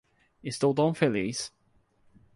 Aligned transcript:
Estou 0.43 0.73
tão 0.73 0.95
feliz 0.95 1.53